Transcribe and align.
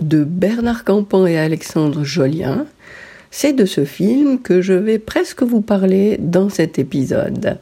De 0.00 0.22
Bernard 0.22 0.84
Campan 0.84 1.26
et 1.26 1.36
Alexandre 1.36 2.04
Jolien. 2.04 2.64
C'est 3.32 3.52
de 3.52 3.64
ce 3.64 3.84
film 3.84 4.40
que 4.40 4.62
je 4.62 4.72
vais 4.72 5.00
presque 5.00 5.42
vous 5.42 5.62
parler 5.62 6.16
dans 6.20 6.48
cet 6.48 6.78
épisode. 6.78 7.58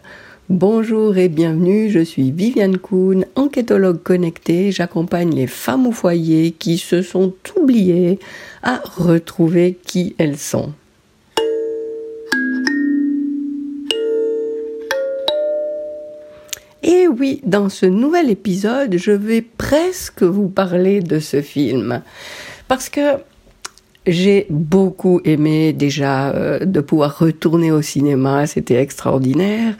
Bonjour 0.51 1.17
et 1.17 1.31
bienvenue, 1.31 1.89
je 1.89 2.01
suis 2.01 2.33
Viviane 2.33 2.77
Kuhn, 2.77 3.25
enquêtologue 3.35 4.03
connectée. 4.03 4.73
J'accompagne 4.73 5.35
les 5.35 5.47
femmes 5.47 5.87
au 5.87 5.93
foyer 5.93 6.51
qui 6.51 6.77
se 6.77 7.01
sont 7.01 7.33
oubliées 7.57 8.19
à 8.63 8.83
retrouver 8.85 9.79
qui 9.83 10.15
elles 10.19 10.37
sont. 10.37 10.75
Et 16.83 17.09
oui, 17.09 17.41
dans 17.45 17.71
ce 17.71 17.87
nouvel 17.87 18.29
épisode, 18.29 18.97
je 18.99 19.13
vais 19.13 19.43
presque 19.71 20.25
vous 20.25 20.49
parler 20.49 20.99
de 20.99 21.21
ce 21.21 21.43
film? 21.43 22.03
Parce 22.67 22.89
que 22.89 23.19
j'ai 24.05 24.47
beaucoup 24.51 25.21
aimé 25.25 25.73
déjà 25.73 26.31
euh, 26.31 26.65
de 26.65 26.81
pouvoir 26.81 27.17
retourner 27.21 27.71
au 27.71 27.81
cinéma, 27.81 28.49
c'était 28.49 28.83
extraordinaire. 28.83 29.75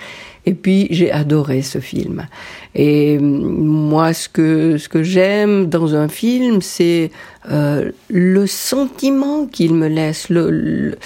Et 0.47 0.55
puis 0.55 0.87
j'ai 0.91 1.11
adoré 1.11 1.63
ce 1.63 1.79
film. 1.79 2.29
Et 2.77 3.19
moi, 3.19 4.13
ce 4.13 4.29
que 4.29 4.79
ce 4.79 4.89
que 4.89 5.03
j'aime 5.03 5.67
dans 5.67 5.97
un 5.97 6.07
film, 6.07 6.63
c'est 6.63 7.11
euh, 7.51 7.91
le 8.09 8.47
sentiment 8.47 9.47
qu'il 9.47 9.75
me 9.75 9.89
laisse, 9.89 10.29
le, 10.29 10.99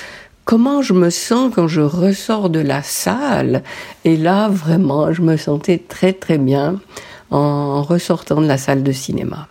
comment 0.44 0.82
je 0.82 0.92
me 0.92 1.08
sens 1.08 1.50
quand 1.54 1.68
je 1.68 1.80
ressors 1.80 2.50
de 2.50 2.60
la 2.60 2.82
salle. 2.82 3.62
Et 4.04 4.18
là, 4.18 4.48
vraiment, 4.50 5.10
je 5.10 5.22
me 5.22 5.38
sentais 5.38 5.78
très 5.78 6.12
très 6.12 6.36
bien 6.36 6.80
en 7.34 7.82
ressortant 7.82 8.40
de 8.40 8.46
la 8.46 8.58
salle 8.58 8.84
de 8.84 8.92
cinéma. 8.92 9.48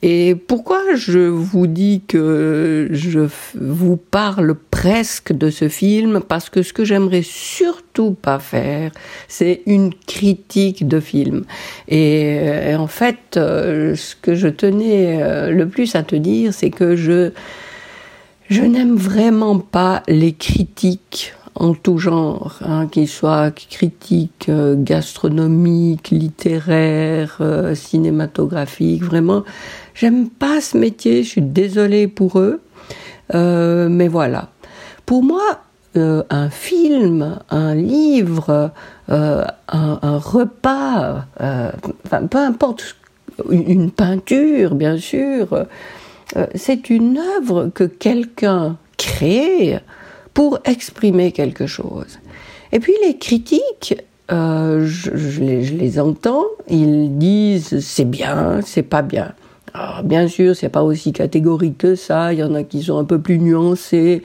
Et 0.00 0.34
pourquoi 0.34 0.80
je 0.96 1.20
vous 1.20 1.68
dis 1.68 2.02
que 2.08 2.88
je 2.90 3.28
vous 3.54 3.96
parle 3.96 4.56
presque 4.70 5.32
de 5.32 5.50
ce 5.50 5.68
film? 5.68 6.20
Parce 6.26 6.48
que 6.48 6.62
ce 6.62 6.72
que 6.72 6.84
j'aimerais 6.84 7.22
surtout 7.22 8.12
pas 8.12 8.40
faire, 8.40 8.90
c'est 9.28 9.62
une 9.66 9.94
critique 9.94 10.88
de 10.88 10.98
film. 10.98 11.44
Et, 11.86 12.74
en 12.76 12.88
fait, 12.88 13.36
euh, 13.36 13.94
ce 13.94 14.16
que 14.16 14.34
je 14.34 14.48
tenais 14.48 15.22
euh, 15.22 15.50
le 15.50 15.68
plus 15.68 15.94
à 15.94 16.02
te 16.02 16.16
dire, 16.16 16.52
c'est 16.52 16.70
que 16.70 16.96
je, 16.96 17.30
je 18.50 18.62
n'aime 18.62 18.96
vraiment 18.96 19.60
pas 19.60 20.02
les 20.08 20.32
critiques 20.32 21.34
en 21.54 21.74
tout 21.74 21.98
genre, 21.98 22.58
hein, 22.62 22.86
qu'ils 22.86 23.08
soient 23.08 23.50
critiques 23.50 24.46
euh, 24.48 24.74
gastronomiques, 24.76 26.10
littéraires, 26.10 27.38
euh, 27.40 27.74
cinématographiques. 27.74 29.02
Vraiment, 29.02 29.44
j'aime 29.94 30.28
pas 30.28 30.60
ce 30.60 30.78
métier. 30.78 31.22
Je 31.22 31.28
suis 31.28 31.42
désolée 31.42 32.08
pour 32.08 32.38
eux, 32.38 32.60
euh, 33.34 33.88
mais 33.88 34.08
voilà. 34.08 34.48
Pour 35.06 35.22
moi, 35.22 35.60
un 35.94 36.48
film, 36.48 37.38
un 37.50 37.74
livre, 37.74 38.70
un, 39.08 39.46
un, 39.68 40.18
repas, 40.18 41.26
enfin, 41.38 42.26
peu 42.30 42.38
importe, 42.38 42.96
une 43.50 43.90
peinture, 43.90 44.74
bien 44.74 44.96
sûr, 44.96 45.66
c'est 46.54 46.88
une 46.88 47.18
œuvre 47.36 47.70
que 47.74 47.84
quelqu'un 47.84 48.78
crée 48.96 49.80
pour 50.34 50.58
exprimer 50.64 51.32
quelque 51.32 51.66
chose. 51.66 52.18
Et 52.72 52.80
puis 52.80 52.94
les 53.04 53.18
critiques, 53.18 53.96
euh, 54.30 54.86
je, 54.86 55.40
les, 55.40 56.00
entends, 56.00 56.44
ils 56.68 57.18
disent 57.18 57.80
c'est 57.80 58.08
bien, 58.08 58.60
c'est 58.64 58.82
pas 58.82 59.02
bien. 59.02 59.34
Alors, 59.74 60.02
bien 60.02 60.28
sûr, 60.28 60.54
c'est 60.54 60.68
pas 60.68 60.82
aussi 60.82 61.12
catégorique 61.12 61.78
que 61.78 61.94
ça. 61.94 62.32
Il 62.32 62.38
y 62.38 62.42
en 62.42 62.54
a 62.54 62.62
qui 62.62 62.82
sont 62.82 62.98
un 62.98 63.04
peu 63.04 63.20
plus 63.20 63.38
nuancés, 63.38 64.22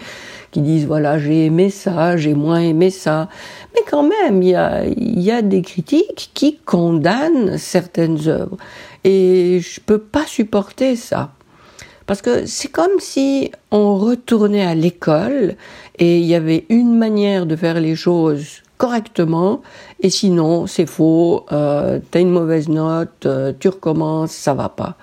qui 0.52 0.62
disent 0.62 0.86
voilà 0.86 1.20
j'ai 1.20 1.46
aimé 1.46 1.70
ça, 1.70 2.18
j'ai 2.18 2.34
moins 2.34 2.60
aimé 2.60 2.90
ça. 2.90 3.30
Mais 3.74 3.82
quand 3.90 4.04
même, 4.04 4.42
il 4.44 4.50
y 4.50 4.56
a, 4.56 4.86
y 4.86 5.32
a 5.32 5.42
des 5.42 5.62
critiques 5.62 6.32
qui 6.34 6.58
condamnent 6.58 7.58
certaines 7.58 8.28
œuvres, 8.28 8.58
et 9.04 9.60
je 9.62 9.80
peux 9.82 10.00
pas 10.00 10.26
supporter 10.26 10.96
ça. 10.96 11.32
Parce 12.08 12.22
que 12.22 12.46
c'est 12.46 12.70
comme 12.70 13.00
si 13.00 13.52
on 13.70 13.98
retournait 13.98 14.66
à 14.66 14.74
l'école 14.74 15.56
et 16.00 16.20
il 16.20 16.26
y 16.26 16.36
avait 16.36 16.66
une 16.70 16.98
manière 16.98 17.46
de 17.46 17.56
faire 17.56 17.80
les 17.80 17.96
choses 17.96 18.64
correctement 18.78 19.62
et 20.02 20.10
sinon 20.10 20.68
c'est 20.68 20.86
faux, 20.86 21.46
euh, 21.52 22.00
t'as 22.10 22.22
une 22.22 22.30
mauvaise 22.30 22.70
note, 22.70 23.26
euh, 23.26 23.52
tu 23.60 23.68
recommences, 23.68 24.32
ça 24.32 24.54
va 24.54 24.70
pas. 24.70 24.96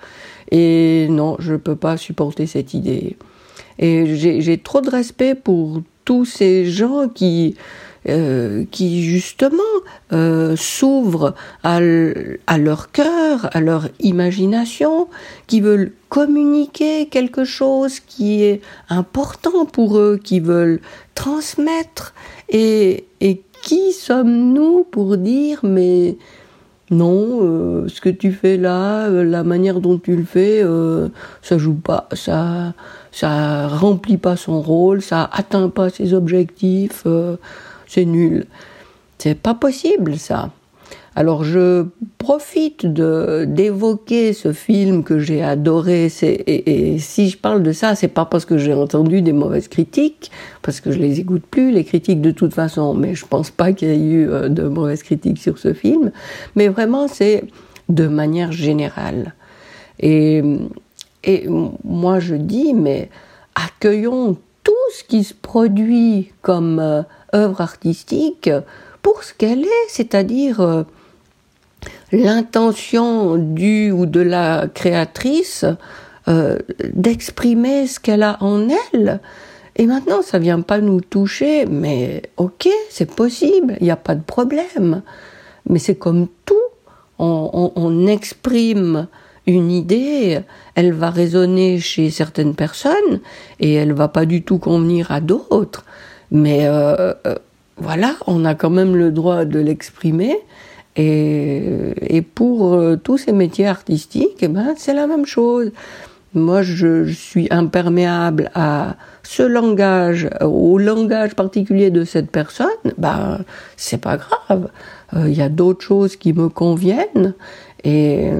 Et 0.51 1.07
non, 1.09 1.35
je 1.39 1.55
peux 1.55 1.75
pas 1.75 1.95
supporter 1.97 2.47
cette 2.47 2.73
idée. 2.73 3.17
Et 3.77 4.15
j'ai 4.15 4.57
trop 4.57 4.81
de 4.81 4.89
respect 4.89 5.35
pour 5.35 5.81
tous 6.05 6.25
ces 6.25 6.65
gens 6.65 7.07
qui 7.07 7.55
euh, 8.07 8.65
qui 8.69 9.03
justement 9.03 9.63
euh, 10.13 10.55
s'ouvrent 10.55 11.33
à, 11.63 11.79
leur 11.79 12.91
cœur, 12.91 13.49
à 13.51 13.59
leur 13.61 13.87
imagination, 13.99 15.07
qui 15.47 15.59
veulent 15.59 15.91
communiquer 16.09 17.07
quelque 17.07 17.45
chose 17.45 17.99
qui 17.99 18.43
est 18.43 18.61
important 18.89 19.65
pour 19.65 19.97
eux, 19.97 20.19
qui 20.23 20.39
veulent 20.39 20.81
transmettre. 21.15 22.13
Et, 22.49 23.05
et 23.21 23.41
qui 23.63 23.91
sommes-nous 23.91 24.83
pour 24.83 25.17
dire 25.17 25.61
mais 25.63 26.15
non, 26.91 27.39
euh, 27.41 27.87
ce 27.87 28.01
que 28.01 28.09
tu 28.09 28.31
fais 28.33 28.57
là, 28.57 29.09
la 29.09 29.43
manière 29.43 29.81
dont 29.81 29.97
tu 29.97 30.15
le 30.15 30.25
fais, 30.25 30.63
ça 31.41 31.57
joue 31.57 31.73
pas, 31.73 32.07
ça, 32.13 32.75
ça 33.11 33.67
remplit 33.67 34.17
pas 34.17 34.35
son 34.35 34.61
rôle, 34.61 35.01
ça 35.01 35.27
atteint 35.33 35.69
pas 35.69 35.89
ses 35.89 36.13
objectifs 36.13 37.07
c'est 37.87 38.05
nul. 38.05 38.45
C'est 39.17 39.39
pas 39.39 39.53
possible 39.53 40.17
ça. 40.17 40.51
Alors 41.17 41.45
je 41.45 41.85
profite 42.17 42.85
d'évoquer 42.85 44.33
ce 44.33 44.51
film 44.51 45.03
que 45.03 45.19
j'ai 45.19 45.41
adoré. 45.41 46.11
Et, 46.21 46.93
et, 46.93 46.99
si 46.99 47.29
je 47.29 47.37
parle 47.37 47.63
de 47.63 47.71
ça, 47.71 47.95
c'est 47.95 48.09
pas 48.09 48.25
parce 48.25 48.43
que 48.43 48.57
j'ai 48.57 48.73
entendu 48.73 49.21
des 49.21 49.31
mauvaises 49.31 49.69
critiques, 49.69 50.29
parce 50.61 50.81
que 50.81 50.91
je 50.91 50.99
les 50.99 51.21
écoute 51.21 51.43
plus 51.49 51.71
les 51.71 51.85
critiques 51.85 52.19
de 52.19 52.31
toute 52.31 52.53
façon. 52.53 52.93
Mais 52.93 53.15
je 53.15 53.25
pense 53.25 53.49
pas 53.49 53.71
qu'il 53.71 53.87
y 53.87 53.91
ait 53.91 53.97
eu 53.97 54.29
euh, 54.29 54.49
de 54.49 54.63
mauvaises 54.63 55.03
critiques 55.03 55.37
sur 55.37 55.57
ce 55.57 55.73
film. 55.73 56.11
Mais 56.55 56.67
vraiment, 56.67 57.07
c'est 57.07 57.45
de 57.87 58.07
manière 58.07 58.51
générale. 58.51 59.33
Et 59.99 60.43
et 61.25 61.47
moi 61.83 62.19
je 62.19 62.35
dis, 62.35 62.73
mais 62.73 63.09
accueillons 63.55 64.37
tout 64.63 64.73
ce 64.95 65.03
qui 65.03 65.23
se 65.23 65.33
produit 65.33 66.31
comme 66.41 66.79
euh, 66.79 67.01
œuvre 67.35 67.61
artistique 67.61 68.49
pour 69.01 69.23
ce 69.23 69.33
qu'elle 69.33 69.63
est, 69.63 69.87
c'est-à-dire 69.89 70.61
euh, 70.61 70.83
l'intention 72.11 73.37
du 73.37 73.91
ou 73.91 74.05
de 74.05 74.21
la 74.21 74.67
créatrice 74.73 75.65
euh, 76.27 76.57
d'exprimer 76.93 77.85
ce 77.85 77.99
qu'elle 77.99 78.23
a 78.23 78.37
en 78.41 78.67
elle. 78.69 79.19
Et 79.75 79.85
maintenant, 79.85 80.21
ça 80.21 80.39
vient 80.39 80.61
pas 80.61 80.79
nous 80.79 81.01
toucher, 81.01 81.65
mais 81.65 82.23
ok, 82.37 82.67
c'est 82.89 83.13
possible, 83.13 83.77
il 83.79 83.83
n'y 83.83 83.91
a 83.91 83.97
pas 83.97 84.15
de 84.15 84.23
problème. 84.23 85.03
Mais 85.69 85.79
c'est 85.79 85.95
comme 85.95 86.27
tout, 86.45 86.55
on, 87.19 87.71
on, 87.75 88.07
exprime 88.07 89.07
une 89.45 89.69
idée, 89.69 90.39
elle 90.75 90.93
va 90.93 91.09
résonner 91.09 91.79
chez 91.79 92.09
certaines 92.09 92.55
personnes 92.55 93.19
et 93.59 93.73
elle 93.73 93.93
va 93.93 94.07
pas 94.07 94.25
du 94.25 94.43
tout 94.43 94.57
convenir 94.57 95.11
à 95.11 95.21
d'autres. 95.21 95.85
Mais 96.31 96.65
euh, 96.65 97.13
euh, 97.27 97.35
voilà, 97.77 98.15
on 98.27 98.45
a 98.45 98.55
quand 98.55 98.69
même 98.69 98.95
le 98.95 99.11
droit 99.11 99.45
de 99.45 99.59
l'exprimer. 99.59 100.37
Et, 100.95 102.15
et, 102.15 102.21
pour 102.21 102.73
euh, 102.73 102.95
tous 102.95 103.17
ces 103.17 103.33
métiers 103.33 103.67
artistiques, 103.67 104.37
eh 104.41 104.47
ben, 104.47 104.73
c'est 104.77 104.93
la 104.93 105.07
même 105.07 105.25
chose. 105.25 105.71
Moi, 106.33 106.61
je, 106.61 107.11
suis 107.11 107.47
imperméable 107.51 108.49
à 108.55 108.95
ce 109.23 109.43
langage, 109.43 110.29
au 110.41 110.77
langage 110.77 111.33
particulier 111.35 111.91
de 111.91 112.03
cette 112.05 112.31
personne. 112.31 112.67
Ben, 112.97 113.39
c'est 113.77 113.99
pas 113.99 114.17
grave. 114.17 114.69
Il 115.15 115.33
y 115.33 115.41
a 115.41 115.49
d'autres 115.49 115.83
choses 115.83 116.15
qui 116.17 116.33
me 116.33 116.49
conviennent. 116.49 117.33
Et, 117.83 118.31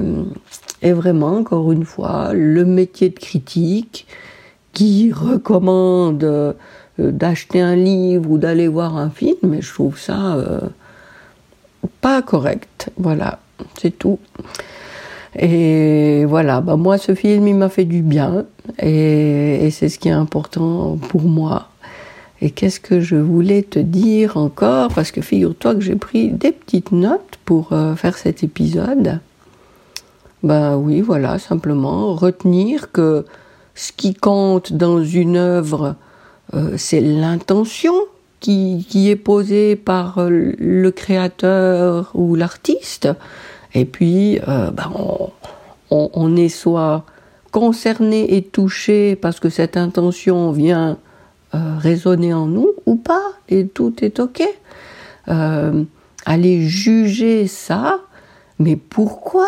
et 0.82 0.92
vraiment, 0.92 1.36
encore 1.38 1.72
une 1.72 1.84
fois, 1.84 2.32
le 2.34 2.64
métier 2.64 3.08
de 3.08 3.18
critique 3.18 4.06
qui 4.72 5.10
recommande 5.10 6.54
d'acheter 6.98 7.60
un 7.60 7.76
livre 7.76 8.30
ou 8.30 8.38
d'aller 8.38 8.68
voir 8.68 8.96
un 8.96 9.10
film, 9.10 9.36
mais 9.42 9.60
je 9.62 9.72
trouve 9.72 9.98
ça 9.98 10.36
euh, 10.36 10.60
pas 12.00 12.22
correct. 12.22 12.90
Voilà, 12.96 13.40
c'est 13.78 13.98
tout. 13.98 14.18
Et 15.38 16.24
voilà, 16.24 16.60
bah 16.60 16.76
moi 16.76 16.96
ce 16.96 17.14
film 17.14 17.46
il 17.46 17.56
m'a 17.56 17.68
fait 17.68 17.84
du 17.84 18.00
bien 18.00 18.46
et, 18.78 19.68
c'est 19.70 19.88
ce 19.90 19.98
qui 19.98 20.08
est 20.08 20.12
important 20.12 20.96
pour 21.08 21.22
moi. 21.22 21.68
Et 22.40 22.50
qu'est-ce 22.50 22.80
que 22.80 23.00
je 23.00 23.16
voulais 23.16 23.62
te 23.62 23.78
dire 23.78 24.36
encore? 24.36 24.92
Parce 24.94 25.10
que 25.10 25.20
figure-toi 25.20 25.74
que 25.74 25.80
j'ai 25.80 25.96
pris 25.96 26.28
des 26.28 26.52
petites 26.52 26.92
notes 26.92 27.38
pour 27.44 27.72
euh, 27.72 27.94
faire 27.96 28.16
cet 28.18 28.42
épisode. 28.42 29.20
Ben 30.42 30.76
oui, 30.76 31.00
voilà, 31.00 31.38
simplement 31.38 32.14
retenir 32.14 32.92
que 32.92 33.24
ce 33.74 33.92
qui 33.92 34.14
compte 34.14 34.72
dans 34.72 35.02
une 35.02 35.36
œuvre, 35.36 35.84
euh, 35.84 35.92
c'est 36.76 37.00
l'intention 37.00 37.94
qui, 38.40 38.86
qui, 38.88 39.10
est 39.10 39.16
posée 39.16 39.76
par 39.76 40.18
le 40.28 40.90
créateur 40.90 42.10
ou 42.14 42.34
l'artiste. 42.34 43.08
Et 43.76 43.84
puis, 43.84 44.38
euh, 44.48 44.70
ben 44.70 44.90
on, 45.90 46.10
on, 46.12 46.36
est 46.36 46.48
soit 46.48 47.04
concerné 47.52 48.36
et 48.36 48.42
touché 48.42 49.16
parce 49.16 49.38
que 49.38 49.50
cette 49.50 49.76
intention 49.76 50.50
vient 50.50 50.98
euh, 51.54 51.76
résonner 51.78 52.32
en 52.32 52.46
nous 52.46 52.70
ou 52.86 52.96
pas, 52.96 53.22
et 53.48 53.66
tout 53.66 53.94
est 54.02 54.18
ok. 54.18 54.42
Euh, 55.28 55.84
aller 56.24 56.62
juger 56.62 57.46
ça, 57.46 58.00
mais 58.58 58.76
pourquoi? 58.76 59.46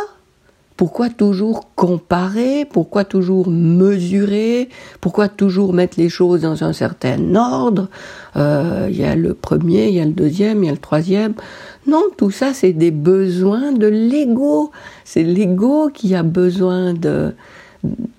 Pourquoi 0.79 1.11
toujours 1.11 1.75
comparer? 1.75 2.65
Pourquoi 2.65 3.05
toujours 3.05 3.49
mesurer? 3.49 4.69
Pourquoi 5.01 5.29
toujours 5.29 5.73
mettre 5.73 5.99
les 5.99 6.09
choses 6.09 6.43
dans 6.43 6.63
un 6.63 6.73
certain 6.73 7.35
ordre? 7.35 7.89
Euh, 8.37 8.87
Il 8.89 8.97
y 8.97 9.05
a 9.05 9.17
le 9.17 9.35
premier, 9.35 9.89
il 9.89 9.95
y 9.95 10.01
a 10.01 10.05
le 10.05 10.13
deuxième, 10.13 10.63
il 10.63 10.67
y 10.67 10.69
a 10.69 10.73
le 10.73 10.79
troisième. 10.79 11.35
Non, 11.89 12.05
tout 12.17 12.31
ça, 12.31 12.55
c'est 12.55 12.73
des 12.73 12.93
besoins 12.93 13.73
de 13.73 13.89
l'ego. 13.89 14.71
C'est 15.05 15.25
l'ego 15.25 15.91
qui 15.93 16.15
a 16.15 16.23
besoin 16.23 16.95
de, 16.95 17.35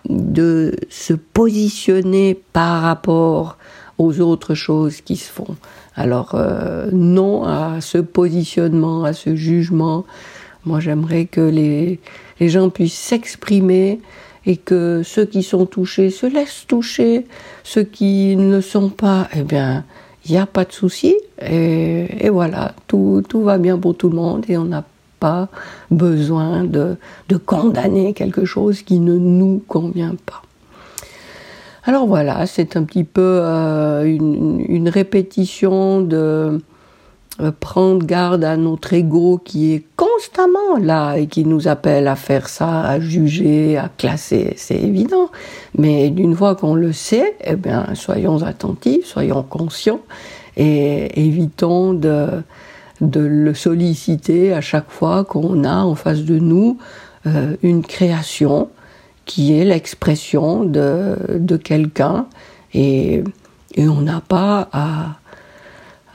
de 0.09 0.75
se 0.89 1.13
positionner 1.13 2.38
par 2.51 2.81
rapport 2.81 3.57
aux 3.97 4.19
autres 4.19 4.53
choses 4.53 5.00
qui 5.00 5.15
se 5.15 5.31
font. 5.31 5.55
Alors 5.95 6.31
euh, 6.33 6.89
non 6.91 7.45
à 7.45 7.79
ce 7.79 8.00
positionnement, 8.00 9.05
à 9.05 9.13
ce 9.13 9.35
jugement. 9.35 10.03
Moi 10.65 10.79
j'aimerais 10.79 11.25
que 11.25 11.41
les, 11.41 12.00
gens 12.39 12.69
puissent 12.69 12.97
s'exprimer 12.97 14.00
et 14.45 14.57
que 14.57 15.01
ceux 15.03 15.25
qui 15.25 15.44
sont 15.44 15.65
touchés 15.65 16.09
se 16.09 16.25
laissent 16.25 16.65
toucher, 16.67 17.25
ceux 17.63 17.83
qui 17.83 18.35
ne 18.35 18.61
sont 18.61 18.89
pas, 18.89 19.27
eh 19.35 19.44
bien, 19.44 19.85
il 20.25 20.31
n'y 20.31 20.38
a 20.38 20.45
pas 20.45 20.65
de 20.65 20.71
souci. 20.71 21.15
Et, 21.41 22.29
voilà, 22.29 22.73
tout, 22.88 23.23
va 23.33 23.57
bien 23.57 23.77
pour 23.77 23.95
tout 23.95 24.09
le 24.09 24.15
monde 24.15 24.45
et 24.50 24.57
on 24.57 24.65
n'a 24.65 24.83
pas 25.19 25.50
besoin 25.91 26.63
de, 26.63 26.97
condamner 27.45 28.13
quelque 28.13 28.45
chose 28.45 28.81
qui 28.81 29.00
ne 29.00 29.17
nous 29.17 29.62
convient 29.67 30.15
pas. 30.25 30.41
Alors 31.83 32.05
voilà, 32.05 32.45
c'est 32.45 32.75
un 32.75 32.83
petit 32.83 33.05
peu 33.05 33.39
euh, 33.41 34.03
une, 34.03 34.63
une, 34.67 34.89
répétition 34.89 36.01
de 36.01 36.62
euh, 37.41 37.51
prendre 37.57 38.05
garde 38.05 38.44
à 38.44 38.57
notre 38.57 38.94
ego 38.94 39.39
qui 39.44 39.73
est 39.73 39.83
constamment 40.19 40.77
là 40.81 41.16
et 41.16 41.27
qui 41.27 41.45
nous 41.45 41.69
appelle 41.69 42.07
à 42.07 42.16
faire 42.18 42.50
ça, 42.50 42.81
à 42.81 43.00
juger, 43.00 43.77
à 43.77 43.89
classer, 43.98 44.54
c'est 44.57 44.75
évident. 44.75 45.30
Mais 45.77 46.10
d'une 46.10 46.36
fois 46.36 46.56
qu'on 46.56 46.75
le 46.75 46.92
sait, 46.92 47.38
eh 47.42 47.56
bien, 47.56 47.88
soyons 47.94 48.44
attentifs, 48.44 49.06
soyons 49.06 49.44
conscients 49.44 50.01
et 50.57 51.25
évitons 51.25 51.94
de, 51.94 52.27
de 53.00 53.21
le 53.21 53.54
solliciter 53.54 54.54
à 54.54 54.60
chaque 54.60 54.89
fois 54.89 55.24
qu'on 55.24 55.63
a 55.63 55.83
en 55.83 55.95
face 55.95 56.24
de 56.24 56.38
nous 56.38 56.77
euh, 57.25 57.56
une 57.63 57.81
création 57.81 58.69
qui 59.25 59.57
est 59.57 59.63
l'expression 59.63 60.65
de, 60.65 61.15
de 61.36 61.56
quelqu'un 61.56 62.25
et, 62.74 63.24
et, 63.75 63.88
on 63.88 64.01
n'a 64.01 64.22
pas 64.22 64.68
à, 64.74 65.19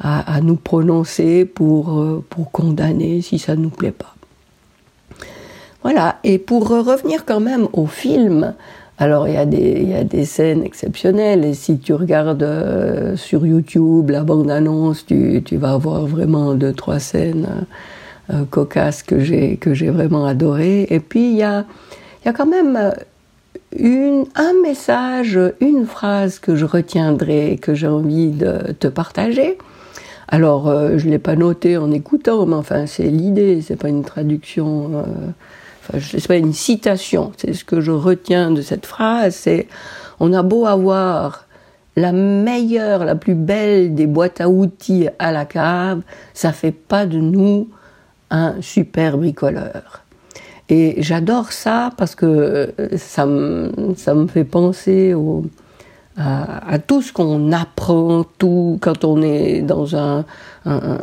à, 0.01 0.41
nous 0.41 0.57
prononcer 0.57 1.45
pour, 1.45 2.01
euh, 2.01 2.25
pour 2.29 2.51
condamner 2.51 3.23
si 3.23 3.39
ça 3.39 3.57
ne 3.57 3.63
nous 3.63 3.71
plaît 3.71 3.93
pas. 3.93 4.15
Voilà, 5.83 6.19
et 6.25 6.39
pour 6.39 6.69
revenir 6.69 7.25
quand 7.25 7.41
même 7.41 7.69
au 7.73 7.87
film, 7.87 8.55
alors 8.99 9.29
il 9.29 9.35
y, 9.35 9.37
a 9.37 9.45
des, 9.45 9.83
y 9.83 9.95
a 9.95 10.05
des 10.05 10.25
scènes 10.25 10.63
exceptionnelles 10.63 11.45
et 11.45 11.55
si 11.55 11.79
tu 11.79 11.93
regardes 11.95 12.43
euh, 12.43 13.17
sur 13.17 13.47
YouTube 13.47 14.11
la 14.11 14.23
bande-annonce, 14.23 15.05
tu, 15.05 15.43
tu, 15.45 15.57
vas 15.57 15.73
avoir 15.73 16.07
vraiment 16.07 16.55
deux, 16.55 16.73
trois 16.73 17.01
scènes 17.01 17.67
euh, 18.33 18.45
cocasses 18.49 19.03
que 19.03 19.19
j'ai, 19.21 19.59
vraiment 19.91 20.27
adorées. 20.27 20.87
Et 20.91 21.01
puis 21.01 21.31
il 21.31 21.37
y 21.37 21.43
a 21.43 21.67
y 22.25 22.29
a 22.29 22.33
quand 22.33 22.47
même 22.47 22.95
une, 23.77 24.25
un 24.35 24.53
message, 24.63 25.39
une 25.61 25.87
phrase 25.87 26.39
que 26.39 26.57
je 26.57 26.65
retiendrai, 26.65 27.59
que 27.61 27.75
j'ai 27.75 27.89
envie 27.89 28.31
de 28.31 28.73
te 28.73 28.87
partager. 28.87 29.59
Alors, 30.29 30.69
euh, 30.69 30.99
je 30.99 31.07
ne 31.07 31.11
l'ai 31.11 31.19
pas 31.19 31.37
noté 31.37 31.77
en 31.77 31.91
écoutant, 31.93 32.47
mais 32.47 32.55
enfin, 32.55 32.87
c'est 32.87 33.05
l'idée, 33.05 33.61
c'est 33.63 33.77
pas 33.77 33.89
une 33.89 34.05
traduction, 34.05 34.91
euh, 34.95 35.03
enfin, 35.81 35.99
c'est 36.01 36.27
pas 36.27 36.37
une 36.37 36.53
citation, 36.53 37.33
c'est 37.37 37.53
ce 37.53 37.65
que 37.65 37.81
je 37.81 37.91
retiens 37.91 38.51
de 38.51 38.63
cette 38.63 38.87
phrase, 38.87 39.35
c'est 39.35 39.69
on 40.21 40.33
a 40.33 40.43
beau 40.43 40.67
avoir 40.67 41.47
la 41.97 42.13
meilleure, 42.13 43.05
la 43.05 43.15
plus 43.15 43.35
belle 43.35 43.95
des 43.95 44.07
boîtes 44.07 44.41
à 44.41 44.49
outils 44.49 45.09
à 45.19 45.31
la 45.31 45.45
cave, 45.45 46.01
ça 46.33 46.53
fait 46.53 46.73
pas 46.73 47.07
de 47.07 47.19
nous 47.19 47.69
un 48.31 48.61
super 48.61 49.19
bricoleur. 49.19 50.03
Et 50.71 51.03
j'adore 51.03 51.53
ça 51.53 51.91
parce 51.99 52.15
que 52.15 52.27
euh, 52.27 52.97
ça 52.97 53.27
me, 53.27 53.71
ça 53.97 54.15
me 54.15 54.27
fait 54.27 54.45
penser 54.45 55.13
au, 55.13 55.45
à, 56.17 56.79
tout 56.79 57.03
ce 57.03 57.13
qu'on 57.13 57.51
apprend, 57.53 58.25
tout 58.39 58.79
quand 58.81 59.05
on 59.05 59.21
est 59.23 59.63
dans 59.63 59.97
un, 59.97 60.25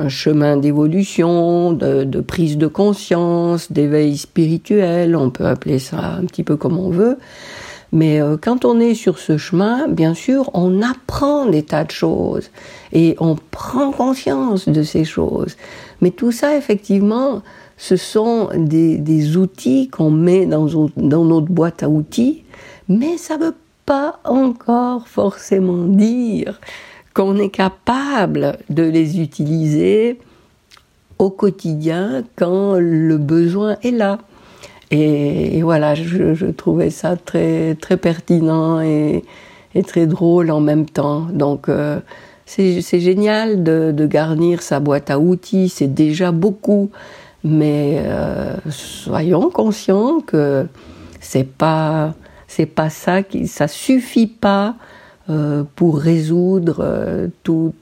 chemin 0.07 0.57
d'évolution, 0.57 1.73
de, 1.73 2.21
prise 2.21 2.57
de 2.57 2.67
conscience, 2.67 3.71
d'éveil 3.71 4.17
spirituel, 4.17 5.15
on 5.15 5.29
peut 5.29 5.45
appeler 5.45 5.79
ça 5.79 6.15
un 6.19 6.25
petit 6.25 6.43
peu 6.43 6.55
comme 6.55 6.77
on 6.77 6.89
veut. 6.89 7.17
Mais 7.93 8.21
euh, 8.21 8.37
quand 8.41 8.63
on 8.63 8.79
est 8.79 8.93
sur 8.93 9.19
ce 9.19 9.37
chemin, 9.37 9.89
bien 9.89 10.13
sûr, 10.13 10.49
on 10.53 10.81
apprend 10.81 11.45
des 11.45 11.63
tas 11.63 11.83
de 11.83 11.91
choses 11.91 12.49
et 12.93 13.17
on 13.19 13.35
prend 13.35 13.91
conscience 13.91 14.69
de 14.69 14.81
ces 14.81 15.03
choses. 15.03 15.57
Mais 15.99 16.11
tout 16.11 16.31
ça, 16.31 16.55
effectivement, 16.55 17.41
ce 17.75 17.97
sont 17.97 18.49
des, 18.55 19.35
outils 19.35 19.89
qu'on 19.89 20.09
met 20.09 20.45
dans, 20.45 20.67
dans, 20.95 21.25
notre 21.25 21.47
boîte 21.47 21.83
à 21.83 21.89
outils, 21.89 22.43
mais 22.87 23.17
ça 23.17 23.37
ne 23.37 23.45
veut 23.45 23.55
pas 23.91 24.21
encore 24.23 25.09
forcément 25.09 25.83
dire 25.83 26.61
qu'on 27.13 27.37
est 27.37 27.49
capable 27.49 28.57
de 28.69 28.83
les 28.83 29.19
utiliser 29.19 30.17
au 31.19 31.29
quotidien 31.29 32.23
quand 32.37 32.75
le 32.79 33.17
besoin 33.17 33.75
est 33.83 33.91
là. 33.91 34.19
Et, 34.91 35.61
voilà, 35.61 35.93
je, 35.93 36.51
trouvais 36.51 36.89
ça 36.89 37.17
très, 37.17 37.75
très 37.75 37.97
pertinent 37.97 38.79
et, 38.79 39.25
très 39.85 40.07
drôle 40.07 40.51
en 40.51 40.61
même 40.61 40.85
temps. 40.85 41.27
Donc, 41.29 41.67
euh, 41.67 41.99
c'est 42.45 43.01
génial 43.01 43.61
de, 43.61 43.91
de 43.91 44.05
garnir 44.05 44.61
sa 44.61 44.79
boîte 44.79 45.11
à 45.11 45.19
outils, 45.19 45.67
c'est 45.67 45.93
déjà 45.93 46.31
beaucoup. 46.31 46.91
Mais 47.43 48.01
euh, 48.05 48.55
soyons 48.69 49.49
conscients 49.49 50.21
que 50.21 50.65
c'est 51.19 51.43
pas 51.43 52.13
c'est 52.51 52.65
pas 52.65 52.89
ça 52.89 53.23
qui 53.23 53.47
ça 53.47 53.69
suffit 53.69 54.27
pas 54.27 54.75
euh, 55.29 55.63
pour 55.75 55.97
résoudre 55.99 56.79
euh, 56.81 57.27
toutes 57.43 57.73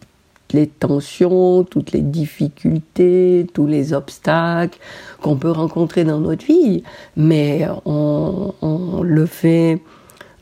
les 0.53 0.67
tensions, 0.67 1.63
toutes 1.63 1.91
les 1.91 2.01
difficultés, 2.01 3.47
tous 3.53 3.65
les 3.65 3.93
obstacles 3.93 4.77
qu'on 5.21 5.37
peut 5.37 5.49
rencontrer 5.49 6.03
dans 6.03 6.19
notre 6.19 6.45
vie, 6.45 6.83
mais 7.17 7.67
on, 7.85 8.53
le 9.01 9.25
fait 9.25 9.81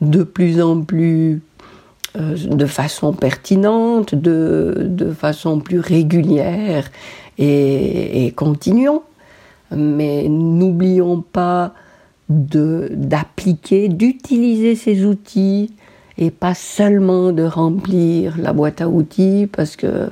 de 0.02 0.22
plus 0.22 0.60
en 0.60 0.82
plus 0.82 1.40
euh, 2.18 2.36
de 2.36 2.66
façon 2.66 3.14
pertinente, 3.14 4.14
de, 4.14 4.74
de 4.90 5.10
façon 5.10 5.58
plus 5.60 5.80
régulière 5.80 6.90
et 7.38 8.32
continuons. 8.36 9.02
Mais 9.70 10.28
n'oublions 10.28 11.22
pas 11.22 11.72
d'appliquer, 12.28 13.88
d'utiliser 13.88 14.74
ces 14.74 15.04
outils 15.04 15.72
et 16.18 16.30
pas 16.30 16.54
seulement 16.54 17.32
de 17.32 17.44
remplir 17.44 18.36
la 18.38 18.52
boîte 18.52 18.80
à 18.80 18.88
outils 18.88 19.48
parce 19.50 19.76
que 19.76 20.10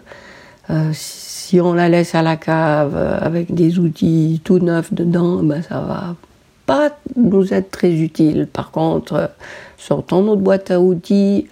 euh, 0.71 0.91
si 0.93 1.61
on 1.61 1.75
la 1.75 1.89
laisse 1.89 2.15
à 2.15 2.23
la 2.23 2.37
cave 2.37 2.97
avec 2.97 3.55
des 3.55 3.79
outils 3.79 4.41
tout 4.45 4.59
neufs 4.59 4.93
dedans, 4.93 5.43
ben 5.43 5.63
ça 5.63 5.81
va 5.81 6.17
pas 6.65 6.91
nous 7.17 7.53
être 7.53 7.71
très 7.71 7.93
utile. 7.93 8.49
Par 8.53 8.71
contre, 8.71 9.31
sortons 9.77 10.23
notre 10.23 10.43
boîte 10.43 10.71
à 10.71 10.81
outils, 10.81 11.47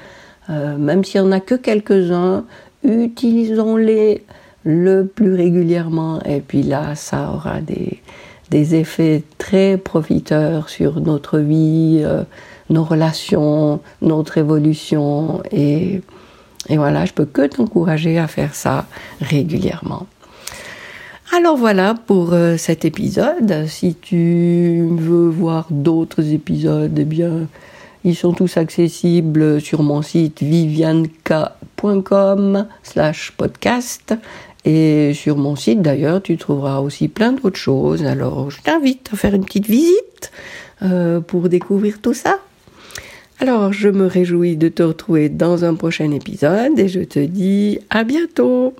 euh, 0.51 0.77
même 0.77 1.05
s'il 1.05 1.21
n'y 1.23 1.29
en 1.29 1.33
a 1.33 1.41
que 1.41 1.55
quelques-uns, 1.55 2.45
utilisons-les 2.83 4.25
le 4.65 5.05
plus 5.05 5.35
régulièrement 5.35 6.21
et 6.23 6.41
puis 6.41 6.63
là 6.63 6.95
ça 6.95 7.31
aura 7.31 7.61
des, 7.61 8.01
des 8.51 8.75
effets 8.75 9.23
très 9.39 9.77
profiteurs 9.77 10.69
sur 10.69 11.01
notre 11.01 11.39
vie, 11.39 12.03
euh, 12.05 12.23
nos 12.71 12.85
relations, 12.85 13.81
notre 14.03 14.39
évolution 14.39 15.43
et, 15.51 16.03
et 16.69 16.77
voilà, 16.77 17.05
je 17.05 17.13
peux 17.13 17.27
que 17.27 17.47
t'encourager 17.47 18.19
à 18.19 18.27
faire 18.27 18.55
ça 18.55 18.87
régulièrement. 19.21 20.07
Alors 21.37 21.57
voilà 21.57 21.95
pour 21.95 22.33
euh, 22.33 22.57
cet 22.57 22.85
épisode. 22.85 23.67
Si 23.67 23.97
tu 23.97 24.87
veux 24.93 25.29
voir 25.29 25.67
d'autres 25.71 26.33
épisodes, 26.33 26.97
eh 26.97 27.05
bien, 27.05 27.49
ils 28.05 28.15
sont 28.15 28.33
tous 28.33 28.57
accessibles 28.57 29.61
sur 29.61 29.83
mon 29.83 30.03
site 30.03 30.43
vivianka.com 30.43 32.67
slash 32.83 33.33
podcast. 33.37 34.15
Et 34.65 35.13
sur 35.15 35.37
mon 35.37 35.57
site 35.57 35.83
d'ailleurs, 35.83 36.23
tu 36.23 36.37
trouveras 36.37 36.81
aussi 36.81 37.09
plein 37.09 37.33
d'autres 37.33 37.59
choses. 37.59 38.05
Alors 38.05 38.51
je 38.51 38.61
t'invite 38.63 39.11
à 39.13 39.17
faire 39.17 39.35
une 39.35 39.45
petite 39.45 39.67
visite 39.67 40.33
euh, 40.83 41.21
pour 41.21 41.49
découvrir 41.49 42.01
tout 42.01 42.15
ça. 42.15 42.39
Alors 43.41 43.73
je 43.73 43.89
me 43.89 44.07
réjouis 44.07 44.57
de 44.57 44.69
te 44.69 44.83
retrouver 44.83 45.29
dans 45.29 45.65
un 45.65 45.75
prochain 45.75 46.11
épisode 46.13 46.79
et 46.79 46.89
je 46.89 47.01
te 47.01 47.19
dis 47.19 47.79
à 47.91 48.05
bientôt. 48.05 48.75